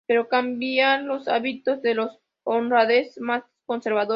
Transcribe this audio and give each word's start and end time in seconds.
Pero 0.07 0.27
cambiar 0.27 1.03
los 1.03 1.27
hábitos 1.27 1.81
de 1.81 1.95
los 1.95 2.19
holandeses 2.43 3.19
más 3.21 3.43
conservadores 3.65 4.09